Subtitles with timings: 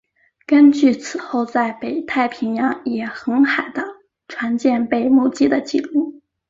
[0.47, 3.85] 根据此后在北太平洋也航海的
[4.27, 6.23] 船舰被目击的记录。